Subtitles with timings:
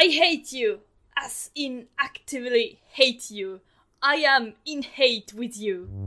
[0.00, 0.80] I hate you!
[1.14, 3.60] As in actively hate you.
[4.02, 6.06] I am in hate with you.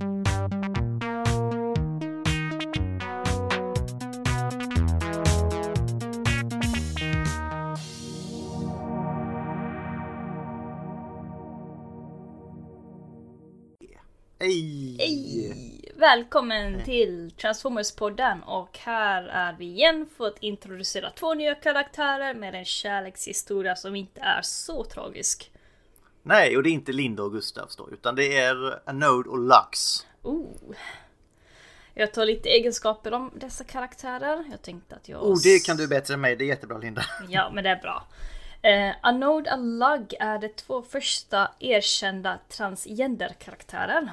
[16.04, 22.56] Välkommen till Transformers-podden och här är vi igen för att introducera två nya karaktärer med
[22.56, 25.52] en kärlekshistoria som inte är så tragisk.
[26.24, 30.06] Nej, och det är inte Linda och Gustavs då, utan det är Anode och Lux.
[30.22, 30.76] Oh.
[31.94, 34.44] Jag tar lite egenskaper om dessa karaktärer.
[34.52, 35.24] Jag tänkte att jag...
[35.24, 36.36] Oh, det kan du bättre än mig.
[36.36, 37.06] Det är jättebra Linda.
[37.30, 38.08] Ja, men det är bra.
[38.62, 44.10] Eh, Anode och Lug är de två första erkända transgenderkaraktärer.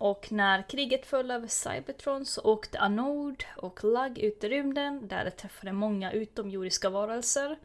[0.00, 5.24] Och när kriget föll över Cybertron så åkte Anode och Lug ut i rymden där
[5.24, 7.58] de träffade många utomjordiska varelser.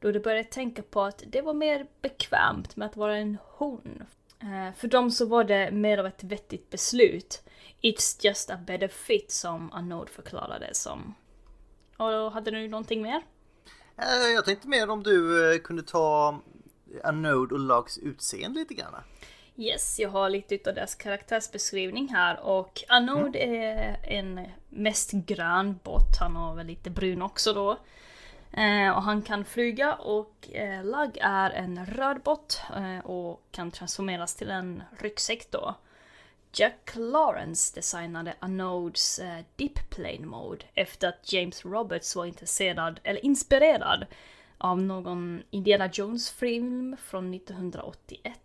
[0.00, 4.02] Då de började tänka på att det var mer bekvämt med att vara en hon.
[4.42, 7.42] Eh, för dem så var det mer av ett vettigt beslut.
[7.82, 11.14] It's just a better fit som Anode förklarade som.
[11.96, 13.22] Och då hade du någonting mer?
[13.96, 16.40] Eh, jag tänkte mer om du eh, kunde ta
[17.04, 18.94] Anode och Lugs utseende lite grann.
[19.58, 26.16] Yes, jag har lite utav deras karaktärsbeskrivning här och Anode är en mest grön bot,
[26.20, 27.70] han har väl lite brun också då.
[28.52, 33.70] Eh, och han kan flyga och eh, Lug är en röd bot eh, och kan
[33.70, 35.74] transformeras till en ryggsäck då.
[36.52, 43.24] Jack Lawrence designade Anodes eh, Deep Plane Mode efter att James Roberts var intresserad, eller
[43.24, 44.06] inspirerad,
[44.58, 48.40] av någon Indiana Jones-film från 1981.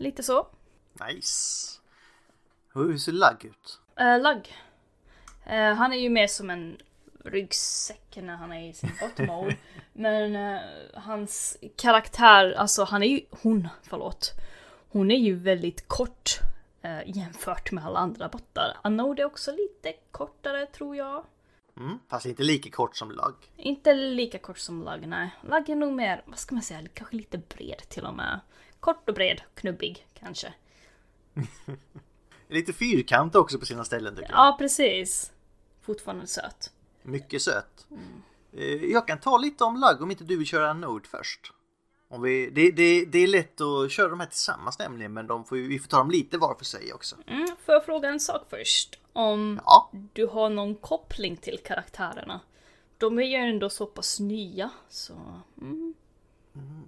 [0.00, 0.46] Lite så.
[1.08, 1.78] Nice.
[2.74, 3.80] Hur ser Lug ut?
[4.00, 4.56] Uh, Lug.
[5.46, 6.78] Eh, han är ju mer som en
[7.24, 9.56] ryggsäck när han är i sin bot mode.
[9.92, 10.60] Men eh,
[10.94, 14.32] hans karaktär, alltså han är ju, hon, förlåt.
[14.90, 16.30] Hon är ju väldigt kort
[16.82, 18.76] eh, jämfört med alla andra bottar.
[18.82, 21.24] Anode är också lite kortare tror jag.
[21.76, 23.34] Mm, fast inte lika kort som Lug.
[23.56, 25.30] Inte lika kort som Lug, nej.
[25.42, 28.40] Lug är nog mer, vad ska man säga, kanske lite bred till och med.
[28.80, 30.54] Kort och bred, knubbig kanske.
[32.48, 34.38] Lite fyrkant också på sina ställen tycker jag.
[34.38, 35.32] Ja, precis.
[35.82, 36.70] Fortfarande söt.
[37.02, 37.86] Mycket söt.
[38.52, 41.52] Eh, Jag kan ta lite om Lug om inte du vill köra Anode först.
[42.08, 45.44] Om vi, det, det, det är lätt att köra de här tillsammans nämligen men de
[45.44, 47.16] får, vi får ta dem lite var för sig också.
[47.26, 49.00] Mm, får jag fråga en sak först?
[49.12, 49.90] Om Ja.
[50.12, 52.40] du har någon koppling till karaktärerna?
[52.98, 55.14] De är ju ändå så pass nya, så...
[55.60, 55.94] Mm.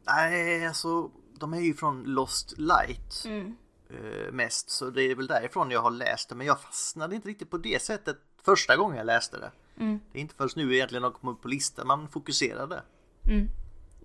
[0.05, 1.11] Nej, alltså
[1.43, 3.57] de är ju från Lost Light Mm.
[3.91, 7.29] eh, mest så det är väl därifrån jag har läst det men jag fastnade inte
[7.29, 9.51] riktigt på det sättet första gången jag läste det.
[9.83, 10.01] Mm.
[10.13, 12.83] Det är inte förrän nu egentligen de kom upp på listan man fokuserade.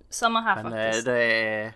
[0.09, 1.05] Samma här Men eh, faktiskt.
[1.05, 1.73] det är,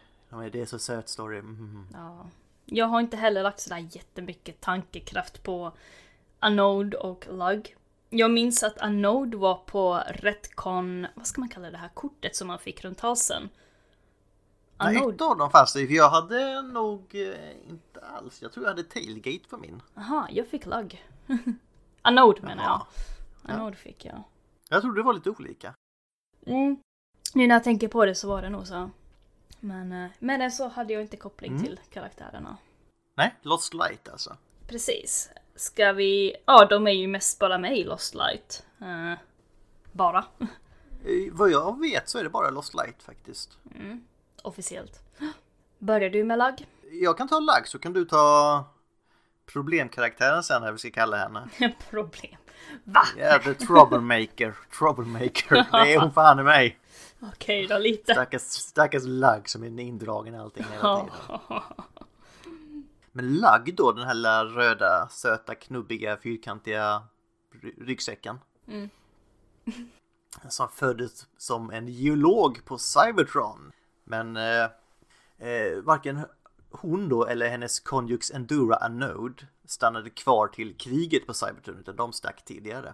[0.52, 1.40] det är så söt story.
[1.40, 1.88] Mm.
[1.94, 2.30] Ja.
[2.66, 5.74] Jag har inte heller lagt sådär jättemycket tankekraft på
[6.40, 7.76] Anode och Lug.
[8.10, 12.48] Jag minns att Anode var på Retcon, vad ska man kalla det här kortet som
[12.48, 13.50] man fick runt halsen?
[14.84, 18.42] Nej, ett av dem fanns det för jag hade nog eh, inte alls.
[18.42, 19.82] Jag tror jag hade tailgate på min.
[19.98, 21.06] aha, jag fick Lug.
[22.02, 22.86] Anode menar jag.
[23.48, 23.54] Ja.
[23.54, 24.24] Anode fick jag.
[24.70, 25.74] Jag tror det var lite olika.
[26.46, 26.78] Mm.
[27.34, 28.90] Nu när jag tänker på det så var det nog så.
[29.60, 31.64] Men, eh, men så hade jag inte koppling Mm.
[31.64, 32.58] till karaktärerna.
[33.16, 34.38] Nej, Lost Light alltså.
[34.68, 35.30] Precis.
[35.56, 36.36] Ska vi...
[36.46, 38.66] Ja, de är ju mest bara med i Lost Light.
[38.82, 39.14] Eh,
[39.92, 40.26] bara.
[41.06, 43.58] Eh, Vad jag vet så är det bara Lost Light faktiskt.
[44.42, 45.00] Officiellt.
[45.80, 46.68] Börjar du med Lug?
[46.92, 48.64] Jag kan ta Lug så kan du ta
[49.46, 51.50] problemkaraktären sen här vi ska kalla henne.
[51.90, 52.36] Problem.
[52.84, 53.02] Va?
[53.18, 54.56] Ja, the troublemaker.
[54.80, 55.56] Troublemaker.
[55.72, 56.80] Det är hon fan i mig.
[57.20, 58.14] Okej då, lite.
[58.14, 61.62] Stackars, stackars Lug som är indragen i allting hela tiden.
[63.12, 67.04] Men Lug då, den här lilla röda, söta, knubbiga, fyrkantiga
[67.62, 68.40] ry- ryggsäcken.
[68.68, 68.90] Mm.
[70.50, 73.72] Som föddes som en geolog på Cybertron.
[74.12, 74.64] Men eh,
[75.38, 76.26] eh, varken
[76.72, 82.14] hon då eller hennes konjux Endura Anode stannade kvar till kriget på Cybertron utan de
[82.14, 82.94] stack tidigare.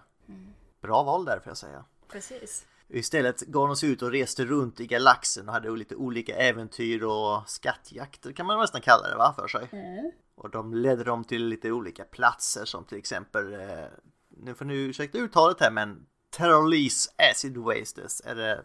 [0.80, 1.84] Bra val där får jag säga.
[2.08, 2.66] Precis.
[2.88, 7.04] Istället gav de sig ut och reste runt i galaxen och hade lite olika äventyr
[7.04, 9.68] och skattjakter kan man nästan kalla det va, för sig.
[10.34, 13.86] Och de ledde dem till lite olika platser som till exempel, eh,
[14.28, 18.64] nu får ni ursäkta uttalet här men Terralese Acid Wastes eller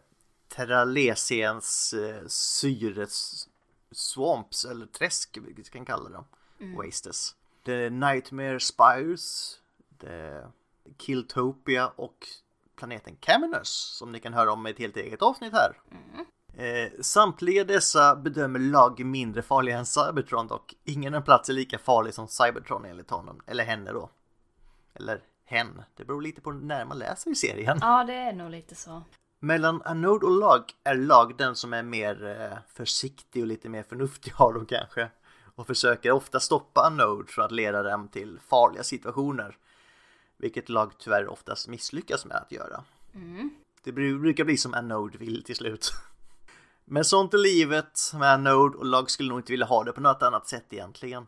[0.55, 3.47] Terralesians eh, syres
[3.91, 6.25] swamps eller träsk vi kan kalla dem.
[6.77, 7.35] Wastes.
[7.65, 9.55] The Nightmare Spires,
[10.01, 10.41] The
[10.97, 12.27] Killtopia och
[12.75, 15.79] planeten Caminus som ni kan höra om i ett helt eget avsnitt här.
[16.57, 20.73] Eh, samtliga dessa bedömer lag mindre farliga än Cybertron dock.
[20.83, 24.09] Ingen en plats är lika farlig som Cybertron enligt honom, eller henne då.
[24.93, 27.77] Eller hen, det beror lite på när man läser i serien.
[27.81, 29.03] Ja, det är nog lite så.
[29.43, 33.83] Mellan Anode och Lag är Lag den som är mer eh, försiktig och lite mer
[33.83, 35.09] förnuftig av dem kanske.
[35.55, 39.57] Och försöker ofta stoppa Anode från att leda dem till farliga situationer.
[40.37, 42.83] Vilket Lag tyvärr oftast misslyckas med att göra.
[43.13, 43.49] Mm.
[43.83, 45.91] Det brukar bli som Anode vill till slut.
[46.85, 50.01] Men sånt är livet med Anode och Lag skulle nog inte vilja ha det på
[50.01, 51.27] något annat sätt egentligen.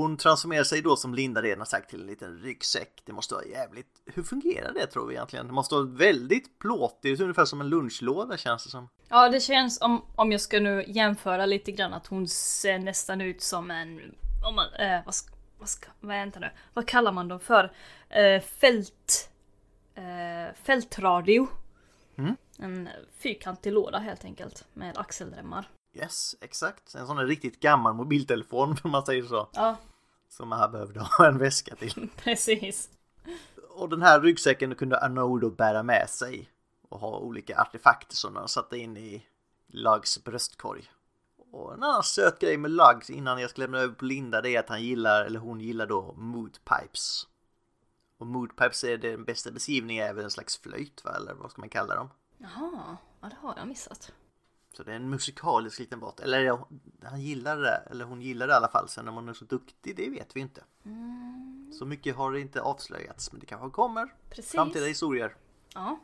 [0.00, 3.02] Hon transformerar sig då som Linda redan har sagt till en liten ryggsäck.
[3.04, 4.02] Det måste vara jävligt...
[4.06, 5.46] Hur fungerar det tror vi egentligen?
[5.46, 8.88] Det måste vara väldigt plåtigt, ungefär som en lunchlåda känns det som.
[9.08, 13.20] Ja, det känns om, om jag ska nu jämföra lite grann att hon ser nästan
[13.20, 14.00] ut som en...
[14.48, 17.72] Om man, eh, vad, ska, vad, ska, vänta nu, vad kallar man dem för?
[18.08, 19.30] Eh, fält...
[19.94, 21.48] Eh, fältradio.
[22.16, 22.36] Mm.
[22.58, 22.88] En
[23.18, 25.68] fyrkantig låda helt enkelt med axelremmar.
[25.96, 26.94] Yes, exakt.
[26.94, 29.48] En sån där riktigt gammal mobiltelefon om man säger så.
[29.52, 29.76] Ja,
[30.30, 32.08] Som man här behövde ha en väska till.
[32.16, 32.90] precis.
[33.68, 36.50] Och den här ryggsäcken kunde Anodo bära med sig.
[36.88, 39.26] Och ha olika artefakter som de satte in i
[39.66, 40.90] Lags bröstkorg.
[41.52, 44.50] Och en annan söt grej med Lags innan jag ska lämna över på Linda det
[44.50, 47.26] är att han gillar, eller hon gillar då moodpipes.
[48.18, 51.68] Och moodpipes är den bästa beskrivningen väl en slags flöjt va, eller vad ska man
[51.68, 52.10] kalla dem?
[52.38, 54.12] Jaha, ja det har jag missat.
[54.72, 56.20] Så det är en musikalisk liten båt.
[56.20, 56.68] Eller ja,
[57.04, 58.88] han gillar det, eller hon gillar det i alla fall.
[58.88, 60.60] Sen om hon är så duktig, det vet vi inte.
[61.78, 64.14] Så mycket har det inte avslöjats, men det kanske kommer.
[64.30, 64.52] Precis.
[64.52, 65.34] Framtida historier.
[65.74, 65.98] Ja.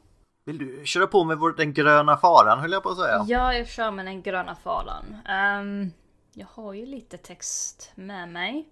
[0.45, 3.25] Vill du köra på med vår, den gröna faran höll jag på att säga?
[3.29, 5.17] Ja, jag kör med den gröna faran.
[5.27, 5.91] Ehm,
[6.33, 8.69] jag har ju lite text med mig.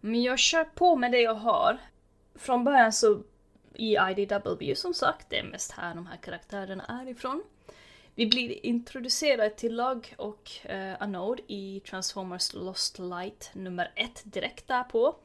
[0.00, 1.78] Men jag kör på med det jag har.
[2.34, 3.22] Från början så
[3.74, 7.42] i IDW som sagt, det är mest här de här karaktärerna är ifrån.
[8.16, 14.68] Vi blir introducerade till LUG och uh, Anode i Transformers Lost Light nummer ett direkt
[14.68, 15.16] därpå.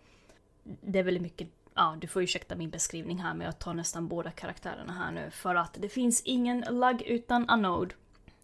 [0.64, 4.08] Det är väldigt mycket, ja du får ursäkta min beskrivning här men jag tar nästan
[4.08, 7.96] båda karaktärerna här nu för att det finns ingen LUG utan Anode.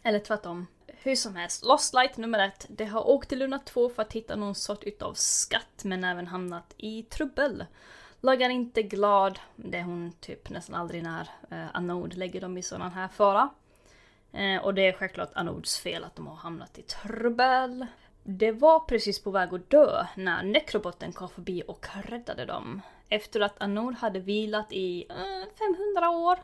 [0.03, 0.68] Eller tvärtom.
[0.88, 2.65] Hur som helst, Lost Light nummer ett.
[2.69, 6.27] Det har åkt till Luna 2 för att hitta någon sort utav skatt men även
[6.27, 7.65] hamnat i trubbel.
[8.21, 12.57] LUG är inte glad, det är hon typ nästan aldrig när eh, Anode lägger dem
[12.57, 13.50] i sådan här fara.
[14.35, 17.85] Eh, och det är självklart Anodes fel att de har hamnat i trubbel.
[18.23, 22.81] Det var precis på väg att dö när nekroboten kom förbi och räddade dem.
[23.09, 26.39] Efter att Anod hade vilat i eh, 500 år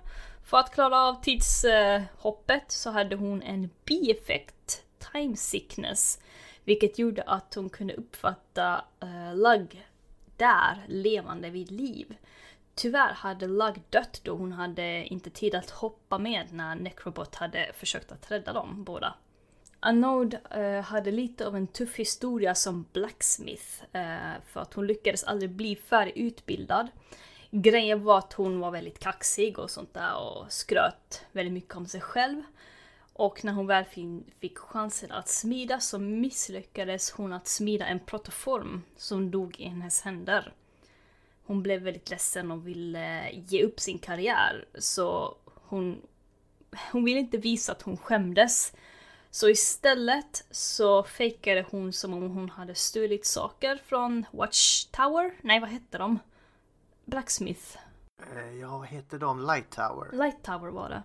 [0.45, 4.83] för att klara av tidshoppet så hade hon en bieffekt,
[5.13, 6.19] time sickness,
[6.63, 9.87] vilket gjorde att hon kunde uppfatta eh, Lug
[10.37, 12.15] där levande vid liv.
[12.81, 17.71] Tyvärr hade Lug dött då hon hade inte tid att hoppa med när Necrobot hade
[17.73, 19.13] försökt att rädda dem båda.
[19.79, 25.23] Anode eh, hade lite av en tuff historia som blacksmith eh, för att hon lyckades
[25.23, 26.87] aldrig bli färdigutbildad.
[27.51, 31.85] Grejen var att hon var väldigt kaxig och sånt där och skröt väldigt mycket om
[31.85, 32.43] sig själv.
[33.13, 33.85] Och när hon väl
[34.39, 40.01] fick chansen att smida så misslyckades hon att smida en protoform som dog i hennes
[40.01, 40.53] händer.
[41.51, 46.01] Hon blev väldigt ledsen och ville ge upp sin karriär så hon,
[46.91, 48.73] hon ville inte visa att hon skämdes.
[49.31, 55.31] Så istället så fejkade hon som om hon hade stulit saker från Watchtower.
[55.41, 56.19] Nej, vad hette de?
[57.05, 57.77] Blacksmith.
[58.35, 59.39] Eh, Ja, vad heter de?
[59.39, 60.17] Light Tower?
[60.17, 61.03] Light Tower var det.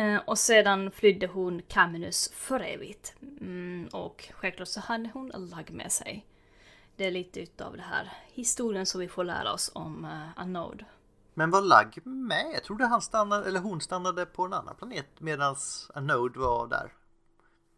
[0.00, 3.14] Eh, och sedan flydde hon Caminus för evigt.
[3.40, 6.26] Mm, och självklart så hade hon lag med sig.
[7.00, 10.84] Det är lite utav det här historien som vi får lära oss om uh, Anode.
[11.34, 12.50] Men var Lug med?
[12.54, 15.56] Jag trodde han stannade, eller hon stannade på en annan planet medan
[15.94, 16.92] Anode var där.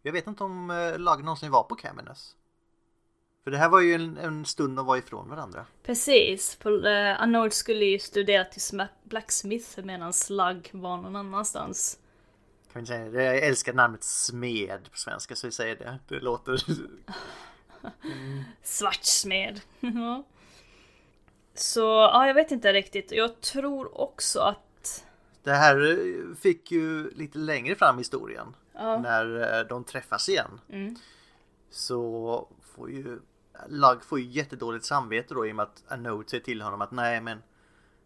[0.01, 2.35] Jag vet inte om eh, Lug någonsin var på Caminus.
[3.43, 5.65] För det här var ju en, en stund de var ifrån varandra.
[5.83, 11.99] Precis, uh, Anode skulle ju studera till Blacksmith medan Slug var någon annanstans.
[12.73, 13.23] Kan vi säga.
[13.23, 15.99] Jag älskar namnet Smed på svenska så vi säger det.
[16.07, 16.63] Det låter...
[18.63, 19.61] Svartsmed.
[19.79, 20.23] Ja.
[21.53, 23.11] Så, ja jag vet inte riktigt.
[23.11, 25.05] Jag tror också att...
[25.43, 28.55] Det här fick ju lite längre fram i historien.
[28.73, 28.99] Ja.
[28.99, 30.61] När eh, de träffas igen.
[30.69, 30.95] Mm.
[31.69, 33.19] Så får ju
[33.67, 36.91] Lug får ju jättedåligt samvete då i och med att Anode säger till honom att
[36.91, 37.43] nej men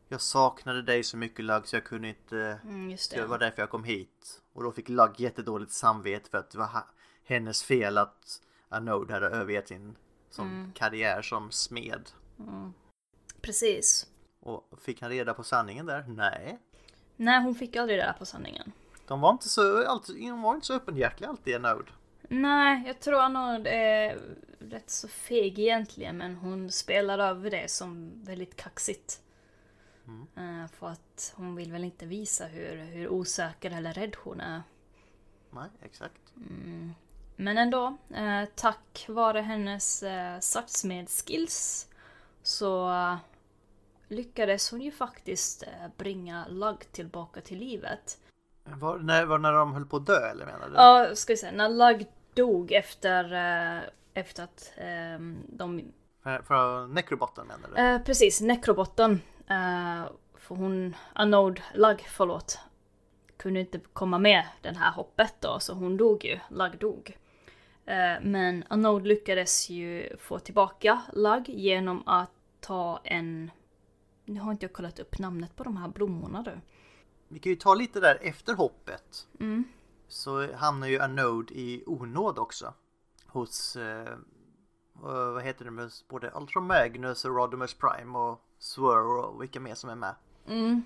[0.07, 3.45] jag saknade dig så mycket Lug så jag kunde inte Mm, just Det var det.
[3.45, 4.41] därför jag kom hit.
[4.53, 6.69] Och då fick Lug jättedåligt samvete för att det var
[7.23, 9.95] hennes fel att Anode hade övergett sin
[10.29, 10.71] som Mm.
[10.75, 12.09] karriär som smed.
[13.41, 14.07] Precis.
[14.39, 16.05] Och fick han reda på sanningen där?
[16.07, 16.59] Nej.
[17.15, 18.71] Nej, hon fick aldrig reda på sanningen.
[19.07, 21.91] De var inte så, alltid, de var inte så öppenhjärtiga alltid i Node.
[22.29, 24.19] Nej, jag tror Anod är
[24.59, 29.21] rätt så feg egentligen men hon spelar över det som väldigt kaxigt.
[30.35, 30.67] Mm.
[30.69, 34.63] För att hon vill väl inte visa hur, hur osäker eller rädd hon är.
[35.51, 36.21] Nej, exakt.
[36.35, 36.93] Mm.
[37.39, 41.87] Men ändå, eh, tack vare hennes eh, satsmed-skills
[42.43, 43.15] så eh,
[44.07, 48.17] lyckades hon ju faktiskt eh, bringa Lug tillbaka till livet.
[48.63, 50.75] Var, när, var när de höll på att dö eller menar du?
[50.75, 51.51] Ja, ska vi säga.
[51.51, 55.91] När Lug dog efter, eh, efter att eh, de...
[56.23, 57.81] För, för nekrobotten menar du?
[57.81, 59.21] Eh, precis, nekrobotten.
[59.47, 60.03] Eh,
[60.37, 62.59] för hon, Anode Lug, förlåt,
[63.37, 66.39] kunde inte komma med den här hoppet då, så hon dog ju.
[66.49, 67.17] Lug dog.
[67.87, 73.51] Eh, men Anode lyckades ju få tillbaka Lug genom att ta en...
[74.25, 76.51] Nu har inte jag kollat upp namnet på de här blommorna du.
[77.27, 79.27] Vi kan ju ta lite där efter hoppet.
[79.39, 79.63] Mm.
[80.07, 82.73] Så hamnar ju Anode i onåd också.
[83.25, 84.17] Hos, eh,
[84.93, 89.89] vad heter det, både Ultra Magnus och Rodimus Prime och Swirl och vilka mer som
[89.89, 90.15] är med.
[90.47, 90.83] Mm.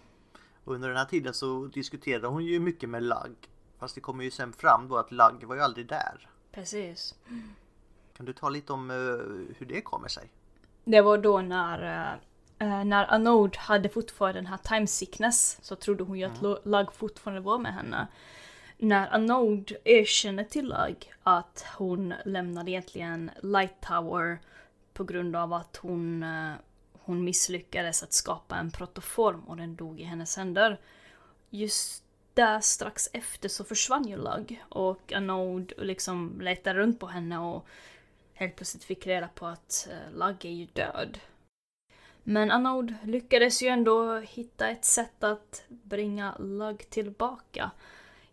[0.66, 3.50] Under den här tiden så diskuterade hon ju mycket med Lug.
[3.80, 6.30] Fast det kommer ju sen fram då att Lug var ju aldrig där.
[6.52, 7.16] Precis.
[8.18, 10.30] Kan du ta lite om uh, hur det kommer sig?
[10.84, 12.14] Det var då när,
[12.60, 16.58] uh, när Anode hade fortfarande den här time sickness så trodde hon ju att mm.
[16.64, 18.08] Lug fortfarande var med henne.
[18.78, 24.40] När Anode erkänner till Lug att hon lämnade egentligen Light Tower
[24.94, 26.54] på grund av att hon, uh,
[26.94, 30.80] hon misslyckades att skapa en protoform och den dog i hennes händer.
[31.50, 32.04] Just
[32.42, 37.68] där strax efter så försvann ju Lug och Anode liksom letade runt på henne och
[38.34, 41.20] helt plötsligt fick reda på att uh, Lug är ju död.
[42.24, 47.72] Men Anode lyckades ju ändå hitta ett sätt att bringa Lug tillbaka.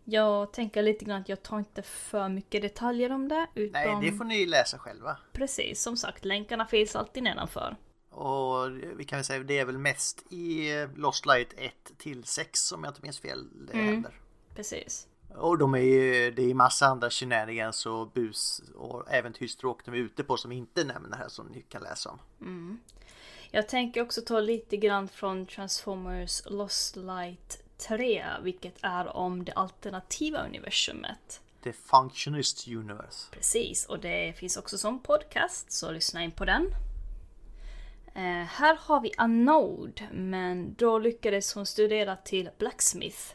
[0.03, 3.47] Jag tänker lite grann att jag tar inte för mycket detaljer om det.
[3.55, 3.99] Utan...
[3.99, 5.17] Nej, det får ni läsa själva.
[5.31, 7.75] Precis, som sagt, länkarna finns alltid nedanför.
[8.09, 12.71] Och vi kan säga att det är väl mest i Lost Light 1 till 6
[12.71, 13.85] om jag inte minns fel det mm.
[13.85, 14.13] händer.
[14.55, 15.07] Precis.
[15.35, 19.97] Och de är ju, det är massa andra shenanigans och bus och äventyrsstråk de är
[19.97, 22.19] ute på som inte nämner här som ni kan läsa om.
[22.41, 22.79] Mm.
[23.51, 29.51] Jag tänker också ta lite grann från Transformers Lost Light 3, vilket är om det
[29.51, 31.41] alternativa universumet.
[31.63, 33.27] The Functionist Universe.
[33.31, 36.65] Precis, och det finns också som podcast, så lyssna in på den.
[38.15, 43.33] Eh, här har vi Anode, men då lyckades hon studera till Blacksmith.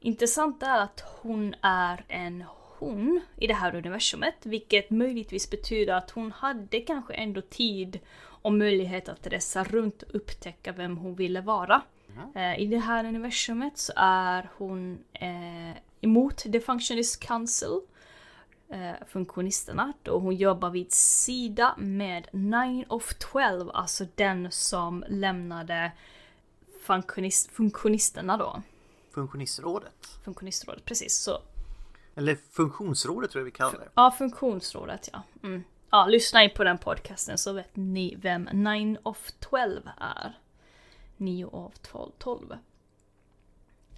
[0.00, 2.44] Intressant är att hon är en
[2.78, 8.52] hon i det här universumet, vilket möjligtvis betyder att hon hade kanske ändå tid och
[8.52, 11.82] möjlighet att resa runt och upptäcka vem hon ville vara.
[12.34, 12.60] Mm.
[12.60, 17.97] I det här universumet så är hon eh, emot The Functionist Council, eh,
[19.06, 25.92] funktionisterna, då hon jobbar vid sida med Nine of 12, alltså den som lämnade
[26.82, 28.62] funktionist, funktionisterna då.
[29.10, 30.06] Funktionistrådet?
[30.24, 31.38] Funktionistrådet, precis så.
[32.14, 33.88] Eller funktionsrådet tror jag vi kallar det.
[33.94, 35.22] Ja, funktionsrådet ja.
[35.42, 35.64] Mm.
[35.90, 40.38] Ja, lyssna in på den podcasten så vet ni vem Nine of 12 är.
[41.16, 41.72] 9 av
[42.18, 42.54] 12.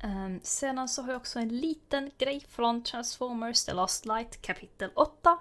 [0.05, 4.91] Um, sedan så har jag också en liten grej från Transformers The Lost Light kapitel
[4.95, 5.31] 8.
[5.31, 5.37] Uh,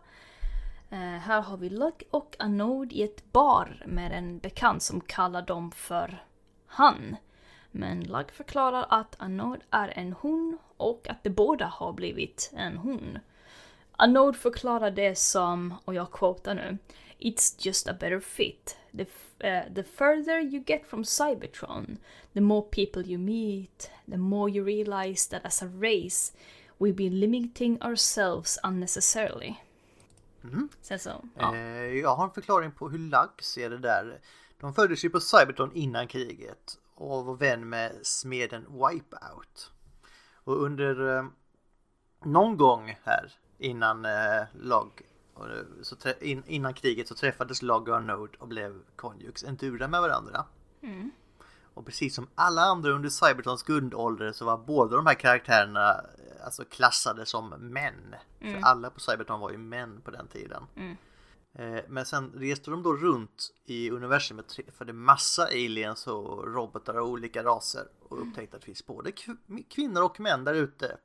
[0.90, 5.42] ehm, här har vi Lug och Anode i ett bar med en bekant som kallar
[5.42, 6.24] dem för
[6.66, 7.16] han.
[7.72, 12.78] Men Lug förklarar att Anode är en hon och att de båda har blivit en
[12.78, 13.20] hon.
[13.92, 16.78] Anode förklarar det som, och jag quotar nu,
[17.20, 18.78] It's just a better fit.
[18.94, 19.06] The,
[19.44, 21.98] uh, the further you get from Cybertron,
[22.34, 26.32] the more people you meet, the more you realize that as a race
[26.80, 29.56] we've been limiting ourselves unnecessarily.
[30.44, 30.70] Mm.
[30.82, 31.56] Sen så, ja.
[31.56, 34.20] eh, jag har en förklaring på hur Lug ser det där.
[34.60, 39.72] De föddes ju på Cybertron innan kriget och var vän med smeden Wipeout.
[40.44, 41.26] Och under eh,
[42.24, 45.02] någon gång här innan eh, Log
[45.82, 50.46] så in, innan kriget så träffades Log och Node och blev konjux, endura med varandra.
[50.82, 51.12] Mm.
[51.74, 56.46] Och precis som alla andra under Cybertrons guldålder så var båda de här karaktärerna eh,
[56.46, 58.16] alltså klassade som män.
[58.40, 58.54] Mm.
[58.54, 60.64] För alla på Cybertron var ju män på den tiden.
[60.76, 60.98] Mm.
[61.54, 66.94] Eh, men sen reste de då runt i universum och träffade massa aliens och robotar
[66.96, 69.12] av olika raser och upptäckte att det finns både
[69.70, 70.98] kvinnor och män där ute.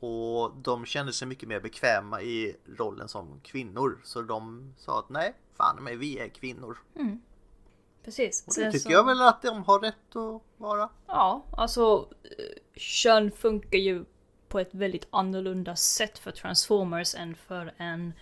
[0.00, 4.00] Och de kände sig mycket mer bekväma i rollen som kvinnor.
[4.04, 6.78] Så de sa att nej, fan mig, vi är kvinnor.
[6.96, 7.20] Mm.
[8.04, 8.44] Precis.
[8.46, 8.92] Och det tycker så...
[8.92, 10.88] jag väl att de har rätt att vara.
[11.06, 12.08] Ja, alltså
[12.74, 14.04] kön funkar ju
[14.48, 18.12] på ett väldigt annorlunda sätt för Transformers än för en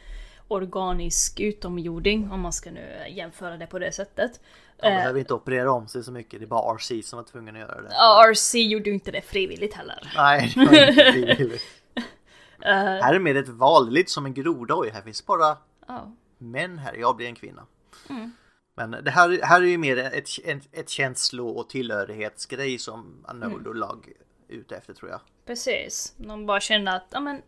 [0.48, 4.40] organisk utomjording om man ska nu jämföra det på det sättet.
[4.76, 7.54] De behöver inte operera om sig så mycket, det är bara RC som var tvungen
[7.56, 7.88] att göra det.
[7.90, 10.12] Ja, RC gjorde ju inte det frivilligt heller.
[10.16, 11.62] Nej, det var inte frivilligt.
[12.60, 14.74] här är mer ett val, lite som en groda.
[14.78, 15.56] Oj, här finns bara
[15.88, 16.12] Ja.
[16.38, 17.66] män här, jag blir en kvinna.
[18.10, 18.32] Mm.
[18.76, 23.54] Men det här, här är ju mer ett, ett, ett känslo och tillhörighetsgrej som Anode
[23.70, 23.76] Mm.
[23.76, 24.12] lag
[24.48, 25.20] ute efter tror jag.
[25.46, 26.14] Precis.
[26.16, 27.42] De bara kände att, ja men,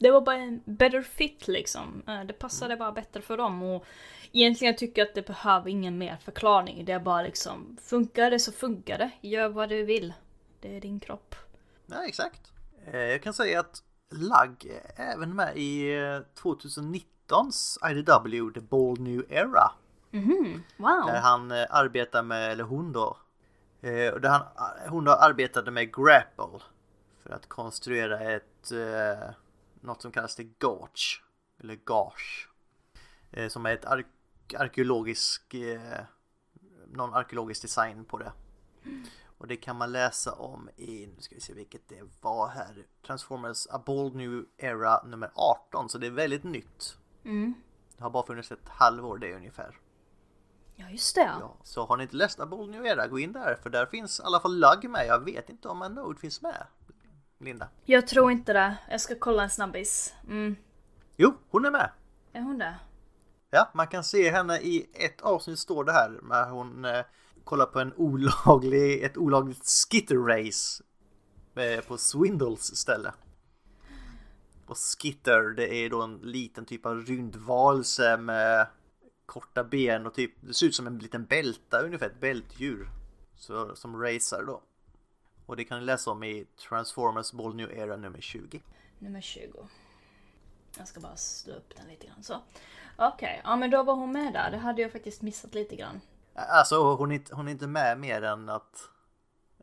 [0.00, 2.02] det var bara en better fit liksom.
[2.06, 3.84] Eh, Det passade bara bättre för dem och
[4.32, 6.84] egentligen tycker jag att det behöver ingen mer förklaring.
[6.84, 9.10] Det är bara liksom, funkar det så funkar det.
[9.28, 10.14] Gör vad du vill.
[10.60, 11.34] Det är din kropp.
[11.86, 12.52] Ja, exakt.
[12.86, 14.66] Eh, Jag kan säga att Lagg
[14.96, 19.72] är även med i eh, 2019s IDW The Bold New Era.
[20.10, 21.06] Mhm, wow.
[21.06, 23.16] Där han eh, arbetar med, eller hon då,
[23.80, 24.42] eh, där han,
[24.88, 26.58] hon då arbetade med Grapple
[27.22, 29.28] för att konstruera ett, eh,
[29.80, 31.22] något som kallas det Gauge,
[31.60, 32.48] eller Gauge.
[33.30, 34.04] Eh, som är ett ar
[34.58, 36.00] arkeologisk, eh,
[36.86, 38.32] någon arkeologisk design på det.
[39.38, 42.86] Och det kan man läsa om i, nu ska vi se vilket det var här,
[43.06, 46.96] Transformers A Bold New Era nummer 18, så det är väldigt nytt.
[47.24, 47.54] Mm.
[47.96, 49.78] Det har bara funnits ett halvår det ungefär.
[50.76, 51.36] Ja, just det.
[51.40, 53.86] Ja, så har ni inte läst A Bold New Era, gå in där för där
[53.86, 55.06] finns i alla fall Lugg med.
[55.06, 56.66] Jag vet inte om Anode finns med.
[57.40, 57.68] Linda?
[57.84, 58.76] Jag tror inte det.
[58.90, 60.14] Jag ska kolla en snabbis.
[60.28, 60.56] Mm.
[61.16, 61.90] Jo, hon är med.
[62.32, 62.74] Är hon det?
[63.50, 67.04] Ja, man kan se henne i ett avsnitt står det här när hon eh,
[67.44, 70.82] kollar på en olaglig, ett olagligt skitter-race
[71.54, 73.12] eh, på Swindles ställe.
[74.66, 78.66] Och skitter, det är då en liten typ av rymdvarelse med
[79.26, 82.88] korta ben och typ, det ser ut som en liten bälta, ungefär ett bältdjur.
[83.36, 84.62] Så, som racer då.
[85.50, 88.62] Och det kan ni läsa om i Transformers Ball New Era nummer 20.
[88.98, 89.66] Nummer 20.
[90.78, 92.42] Jag ska bara slå upp den lite grann så.
[92.96, 94.50] Okej, ja men då var hon med där.
[94.50, 96.00] Det hade jag faktiskt missat lite grann.
[96.34, 98.88] Alltså hon är, inte, hon är inte med mer än att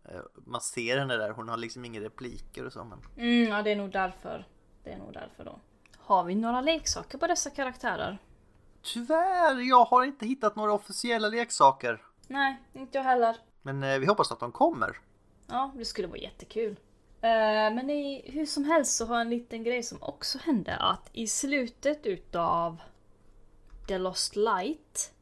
[0.06, 1.30] eh, man ser henne där.
[1.30, 2.84] Hon har liksom inga repliker och så.
[2.84, 3.00] Men...
[3.18, 4.48] Mm, ja det är nog därför.
[4.84, 5.60] Det är nog därför då.
[5.98, 8.18] Har vi några leksaker på dessa karaktärer?
[8.82, 12.04] Tyvärr, jag har inte hittat några officiella leksaker.
[12.28, 13.38] Nej, inte jag heller.
[13.62, 15.00] Men eh, vi hoppas att de kommer.
[15.48, 16.76] Ja, det skulle vara jättekul.
[17.22, 21.10] Eh, men i, hur som helst så har en liten grej som också hände att
[21.14, 22.82] i slutet utav
[23.88, 25.14] The Lost Light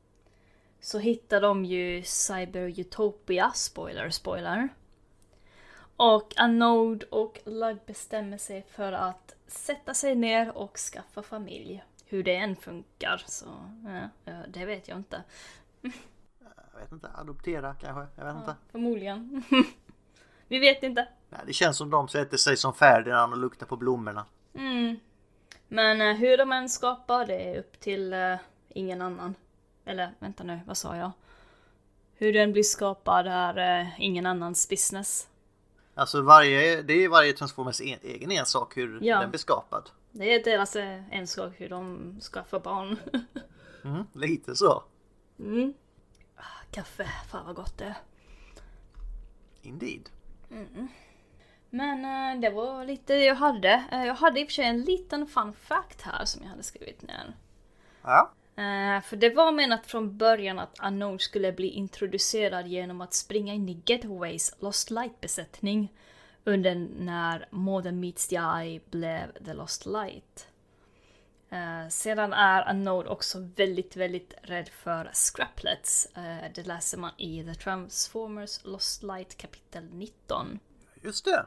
[0.79, 4.69] så hittar de ju Cyber Utopia, spoiler spoiler.
[5.97, 11.83] Och Anode och Lug bestämmer sig för att sätta sig ner och skaffa familj.
[12.05, 13.45] Hur det än funkar så,
[14.25, 15.23] ja, det vet jag inte.
[15.81, 18.21] Jag vet inte, adoptera kanske?
[18.21, 18.51] Jag vet inte.
[18.51, 19.43] Ja, förmodligen.
[20.47, 21.07] Vi vet inte.
[21.29, 24.25] Nej, det känns som de sätter sig som Ferdinand och luktar på blommorna.
[24.53, 24.99] Mm.
[25.67, 28.35] Men eh, hur de än skapar det är upp till eh,
[28.69, 29.35] ingen annan.
[29.85, 31.11] Eller vänta nu, vad sa jag?
[32.15, 35.27] Hur den blir skapad är eh, ingen annans business.
[35.95, 39.19] Alltså varje, det är varje Transformers en, egen ensak hur Ja.
[39.19, 39.89] den blir skapad.
[40.11, 42.97] Det är deras eh, ensak hur de skaffar barn.
[43.85, 44.83] Mm, lite så.
[45.39, 45.73] mm.
[46.35, 47.95] Ah, Kaffe, fan vad gott det är.
[49.61, 50.09] Indeed.
[51.69, 53.83] Men eh, det var lite det jag hade.
[53.91, 56.63] Eh, jag hade i och för sig en liten fun fact här som jag hade
[56.63, 57.33] skrivit ner.
[58.01, 58.31] Ja.
[58.55, 63.53] Eh, för det var menat från början att Unknown skulle bli introducerad genom att springa
[63.53, 65.93] in i Getaways Lost Light-besättning
[66.43, 70.47] under när Modern Meets the Eye blev The Lost Light.
[71.55, 76.05] Eh, sedan är Unknown också väldigt, väldigt rädd för scraplets.
[76.15, 80.59] Eh, det läser man i The Transformers Lost Light kapitel 19.
[81.01, 81.45] Just det.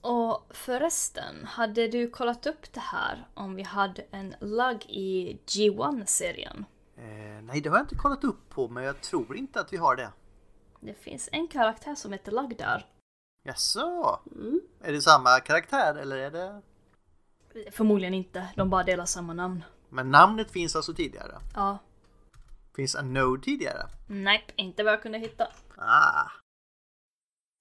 [0.00, 6.64] Och förresten, hade du kollat upp det här om vi hade en lugg i G1-serien?
[6.96, 9.76] Eh, nej, det har jag inte kollat upp på, men jag tror inte att vi
[9.76, 10.12] har det.
[10.80, 12.86] Det finns en karaktär som heter Lugg där.
[13.44, 14.20] Jaså?
[14.82, 16.62] Är det samma karaktär eller är det?
[17.72, 19.64] Förmodligen inte, de bara delar samma namn.
[19.88, 21.38] Men namnet finns alltså tidigare?
[21.54, 21.78] Ja.
[22.76, 23.86] Finns a node tidigare?
[24.06, 25.48] Nej, inte vad jag kunde hitta.
[25.76, 26.30] Ah.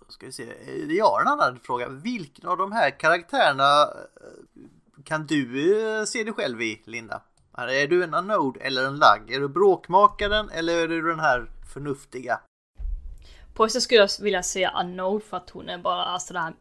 [0.06, 0.54] Då ska vi se.
[0.96, 1.90] Jag har en annan fråga.
[1.90, 7.22] Vilken av de här karaktärerna eh, kan du eh, se dig själv i, Linda?
[7.58, 9.32] Är du en anode eller en lagg?
[9.32, 12.40] Är du bråkmakaren eller är du den här förnuftiga?
[13.54, 16.54] På så skulle jag vilja säga Unknown för att hon är bara sådär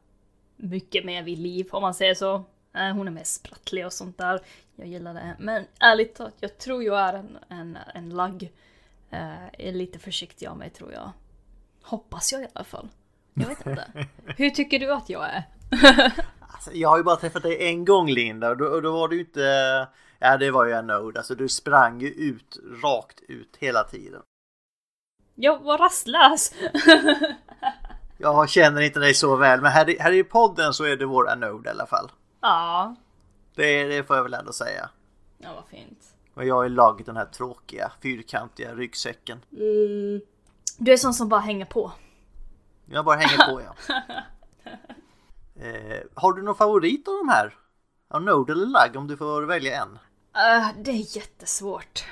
[0.57, 2.45] mycket mer vid liv om man säger så.
[2.79, 4.41] Eh, Hon är mer sprattlig och sånt där.
[4.77, 5.37] Jag gillar det.
[5.39, 8.53] Men ärligt talat, jag tror jag är en, en, en lagg.
[9.11, 11.13] Eh, är lite försiktig av mig tror jag.
[11.83, 12.89] Hoppas jag i alla fall.
[13.35, 13.87] Jag vet inte.
[14.37, 15.43] Hur tycker du att jag är?
[16.59, 19.21] Alltså, jag har ju bara träffat dig en gång Linda och då, då var du
[19.21, 19.41] inte...
[20.19, 24.23] Ja det var ju en node, alltså du sprang ju ut, rakt ut hela tiden.
[25.35, 26.53] Jag var rastlös!
[28.19, 31.29] jag känner inte dig så väl, men här, här i podden så är du vår
[31.29, 32.11] Anode i alla fall.
[32.41, 32.95] Ja.
[33.55, 34.91] Det, det får jag väl ändå säga.
[35.39, 36.15] Ja, vad fint.
[36.35, 39.45] Och jag är lag den här tråkiga, fyrkantiga ryggsäcken.
[39.53, 40.21] Mm.
[40.79, 41.93] Du är sån som bara hänger på.
[42.87, 43.95] Jag bara hänger på ja.
[45.65, 47.55] eh, har du någon favorit av de här?
[48.09, 49.89] Av Node eller Lug om du får välja en?
[49.91, 52.05] Uh, det är jättesvårt.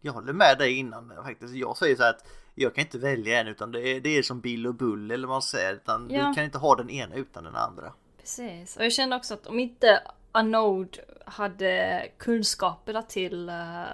[0.00, 1.54] Jag håller med dig innan faktiskt.
[1.54, 4.22] Jag säger så här att jag kan inte välja en utan det är, det är
[4.22, 5.74] som Bill och Bull eller vad man säger.
[5.74, 6.28] Utan ja.
[6.28, 7.92] Du kan inte ha den ena utan den andra.
[8.26, 13.86] Precis, och jag kände också att om inte Anode hade kunskaperna till eh, uh,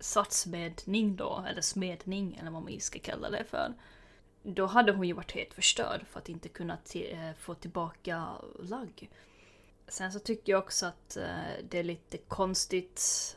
[0.00, 3.74] svartsmedning då, eller smedning eller vad man ska kalla det för.
[4.42, 8.28] Då hade hon ju varit helt förstörd för att inte kunna eh, få tillbaka
[8.60, 9.10] lagg.
[9.88, 13.36] Sen så tycker jag också att uh, det är lite konstigt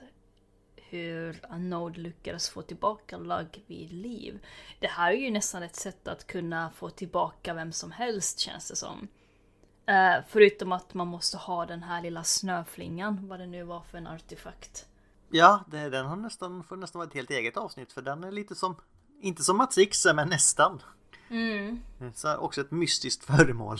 [0.76, 4.46] hur Anode lyckades få tillbaka lagg vid liv.
[4.80, 8.68] Det här är ju nästan ett sätt att kunna få tillbaka vem som helst känns
[8.68, 9.08] det som.
[9.90, 13.98] Uh, förutom att man måste ha den här lilla snöflingan, vad det nu var för
[13.98, 14.88] en artefakt.
[15.30, 18.32] Ja, det, den har nästan, får nästan vara ett helt eget avsnitt för den är
[18.32, 18.76] lite som,
[19.22, 20.82] inte som Matrixe men nästan.
[21.30, 21.82] Mm.
[22.16, 23.78] Så också ett mystiskt föremål.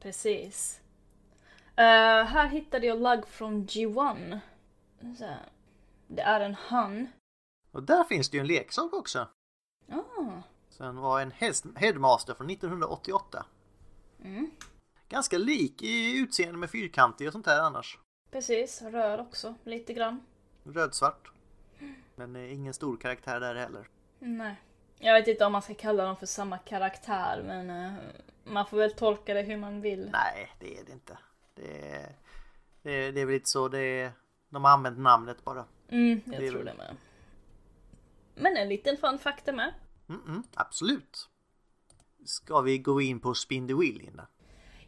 [0.00, 0.80] Precis.
[1.70, 4.40] Uh, här hittade jag lagg från G1.
[5.18, 5.34] Så,
[6.08, 7.08] det är en han.
[7.70, 9.28] Och där finns det ju en leksak också.
[9.88, 10.42] Ah.
[10.70, 11.32] Sen var en
[11.76, 13.46] Headmaster från 1988.
[14.24, 14.50] Mm.
[15.10, 17.98] Ganska lik i utseende med fyrkantig och sånt där annars.
[18.30, 20.20] Precis, röd också lite grann.
[20.64, 21.32] Rödsvart.
[22.16, 23.88] Men ingen stor karaktär där heller.
[24.18, 24.56] Nej.
[24.98, 27.92] Jag vet inte om man ska kalla dem för samma karaktär men uh,
[28.44, 30.10] man får väl tolka det hur man vill.
[30.12, 31.18] Nej, det är det inte.
[31.54, 32.14] Det är,
[32.82, 34.12] det är, det är väl lite så det är,
[34.48, 35.64] de har använt namnet bara.
[35.88, 36.96] Mm, jag det tror det med.
[38.34, 39.74] Men en liten fun fakta med.
[40.08, 41.28] Mm, mm, absolut.
[42.24, 44.26] Ska vi gå in på Spin the Wheel, Linda?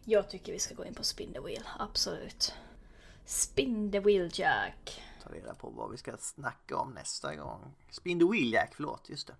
[0.04, 2.54] Jag tycker vi ska gå in på Spin the Wheel, absolut.
[3.24, 5.02] Spin the Wheel Jack.
[5.22, 7.60] Ta reda på vad vi ska snacka om nästa gång.
[7.90, 9.34] Spin the Wheel Jack, förlåt, just det.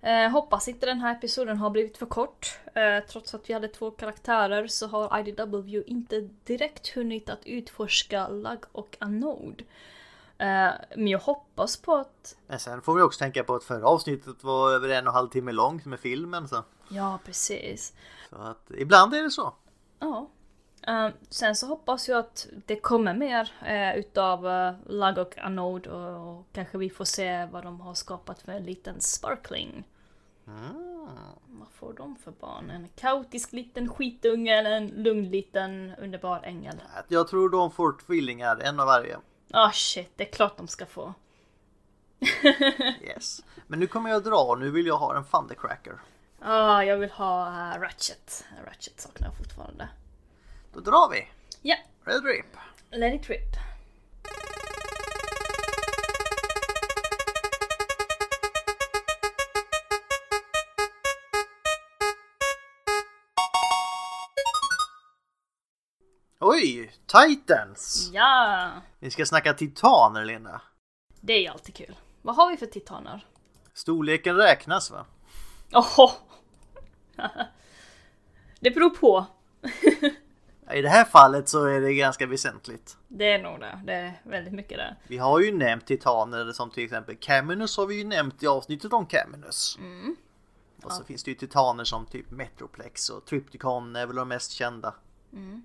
[0.08, 2.58] eh, hoppas inte den här episoden har blivit för kort.
[2.74, 8.28] Eh, trots att vi hade två karaktärer så har IDW inte direkt hunnit att utforska
[8.28, 9.64] Lug och Anode.
[10.38, 12.36] Eh, men jag hoppas på att...
[12.46, 15.14] Men sen får vi också tänka på att förra avsnittet var över en och en
[15.14, 16.64] halv timme långt med filmen så.
[16.88, 17.92] Ja, precis.
[18.30, 19.54] Så att ibland är det så.
[19.98, 20.28] Ja.
[20.88, 26.38] Uh, sen så hoppas jag att det kommer mer uh, utav uh, och Anode och,
[26.38, 29.88] och, kanske vi får se vad de har skapat för en liten sparkling.
[30.46, 31.08] Mm.
[31.46, 32.70] Vad får de för barn?
[32.70, 36.82] En kaotisk liten skitunge eller en lugn liten underbar ängel?
[37.08, 39.18] Jag tror de får tvillingar, en av varje.
[39.50, 41.14] Ah oh, shit, det är klart de ska få.
[43.02, 43.40] yes.
[43.66, 45.98] Men nu kommer jag dra, nu vill jag ha en Thundercracker.
[46.40, 48.44] Ja, oh, jag vill ha uh, Ratchet.
[48.66, 49.88] Ratchet saknar jag fortfarande.
[50.72, 51.28] Då drar vi!
[51.62, 51.76] Ja!
[52.04, 52.56] Red Rip!
[52.90, 53.67] Let it rip!
[66.62, 66.92] Oj!
[67.06, 68.10] Titans!
[68.12, 68.70] Ja!
[68.98, 70.60] Vi ska snacka titaner, Linda.
[71.20, 71.96] Det är ju alltid kul.
[72.22, 73.26] Vad har vi för titaner?
[73.74, 75.06] Storleken räknas va?
[75.72, 76.10] Oho!
[78.60, 79.26] det beror på.
[80.74, 82.96] I det här fallet så är det ganska väsentligt.
[83.08, 83.80] Det är nog det.
[83.84, 84.96] Det är väldigt mycket det.
[85.08, 88.92] Vi har ju nämnt titaner som till exempel Caminus har vi ju nämnt i avsnittet
[88.92, 89.78] om Caminus.
[89.80, 90.16] Mm.
[90.82, 91.06] Och så ja.
[91.06, 94.94] finns det ju titaner som typ Metroplex och Trypticon är väl de mest kända.
[95.32, 95.62] Mm.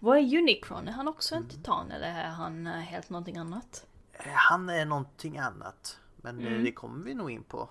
[0.00, 0.88] Vad är Unicron?
[0.88, 1.50] Är han också en mm.
[1.50, 3.86] titan eller är han eh, helt någonting annat?
[4.12, 5.98] Eh, han är någonting annat.
[6.16, 6.64] Men eh, mm.
[6.64, 7.68] det kommer vi nog in på.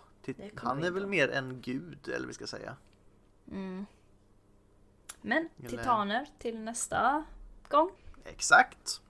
[0.55, 2.75] Han är väl mer en gud eller vi ska säga.
[3.51, 3.85] Mm.
[5.21, 7.23] Men titaner till nästa
[7.69, 7.91] gång.
[8.25, 9.01] Exakt.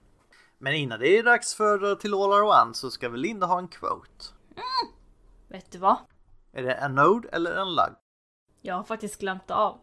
[0.58, 3.58] Men innan det är dags för till All Our One så ska väl Linda ha
[3.58, 4.24] en quote.
[4.50, 4.94] Mm.
[5.48, 5.96] Vet du vad?
[6.52, 7.94] Är det en node eller en lug?
[8.60, 9.78] Jag har faktiskt glömt av.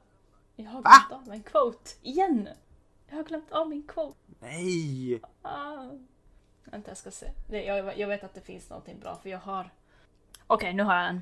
[0.55, 1.15] Jag har glömt Va?
[1.15, 2.49] av en quote igen.
[3.11, 4.17] Jag har glömt av min quote.
[4.39, 5.21] Nej!
[5.41, 5.85] Ah.
[6.63, 7.31] Vänta jag ska se.
[7.49, 9.69] Jag, jag vet att det finns någonting bra för jag har...
[10.47, 11.21] Okej, okay, nu har jag en.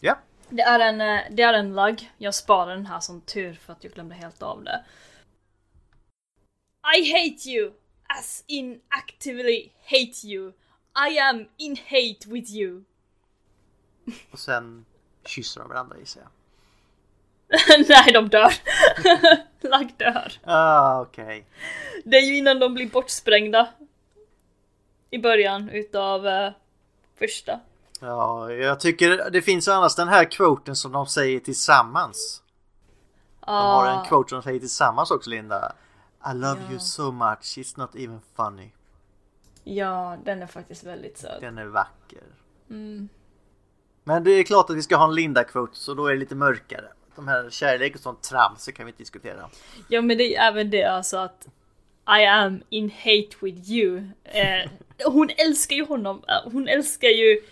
[0.00, 0.18] Ja.
[0.48, 2.10] Det är en, eh, det är en lugg.
[2.18, 4.84] Jag sparar den här som tur för att jag glömde helt av det.
[6.98, 7.72] I hate you!
[8.18, 10.52] As in actively hate you.
[11.10, 12.84] I am in hate with you.
[14.30, 14.84] Och sen
[15.24, 16.30] kysser de varandra gissar jag.
[17.88, 18.52] Nej, de dör.
[19.70, 20.32] Lagg dör.
[20.44, 21.46] Ah, okej.
[22.04, 23.68] Det är ju innan de blir bortsprängda.
[25.10, 26.52] I början utav eh,
[27.18, 27.60] första.
[28.00, 32.42] Ja, jag tycker det finns annars den här quoten som de säger tillsammans.
[33.46, 35.72] De har en Ah, quote som de säger tillsammans också Linda.
[36.30, 36.70] I love Ja.
[36.70, 38.70] you so much, it's not even funny.
[39.64, 41.40] Ja, den är faktiskt väldigt söt.
[41.40, 42.22] Den är vacker.
[42.70, 43.08] Mm.
[44.04, 46.34] Men det är klart att vi ska ha en Linda-quote så då är det lite
[46.34, 46.88] mörkare.
[47.16, 49.50] De här kärlek och sånt trams så kan vi inte diskutera.
[49.88, 51.48] Ja men det är även det alltså att
[52.20, 54.02] I am in hate with you.
[54.24, 54.70] Eh,
[55.04, 56.22] hon älskar ju honom.
[56.28, 57.42] Eh, Hon älskar ju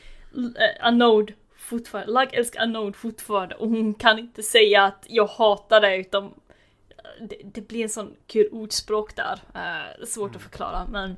[0.59, 2.13] eh, Anode fortfarande.
[2.13, 7.27] Lag älskar Anode fortfarande och hon kan inte säga att jag hatar dig utan eh,
[7.29, 9.41] det, det blir en sån kul ordspråk där.
[9.55, 11.17] Eh, svårt att förklara men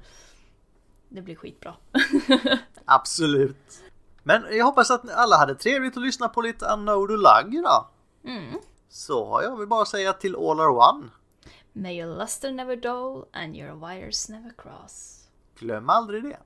[1.08, 1.74] det blir skitbra.
[2.84, 3.82] Absolut.
[4.22, 7.86] Men jag hoppas att alla hade trevligt att lyssna på lite Unknown och Lagg idag.
[8.24, 8.58] Mm.
[8.88, 11.10] Så har jag vill bara säga till All Are One.
[11.72, 15.24] May your luster never dull and your wires never cross.
[15.58, 16.38] Glöm aldrig det.